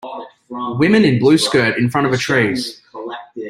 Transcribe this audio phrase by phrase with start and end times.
[0.49, 2.81] Women in blue skirt infront of a trees